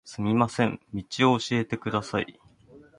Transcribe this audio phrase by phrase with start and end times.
[0.03, 1.03] すみません、道
[1.33, 2.39] を教えてください